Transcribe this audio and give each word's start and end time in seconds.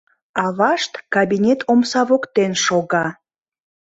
Авашт 0.43 0.93
кабинет 1.13 1.59
омса 1.71 2.01
воктен 2.09 2.51
шога. 2.65 3.05